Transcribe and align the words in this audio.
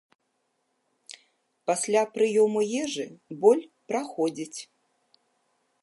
Пасля 1.71 2.03
прыёму 2.15 2.61
ежы 2.83 3.05
боль 3.45 3.63
праходзіць. 3.93 4.59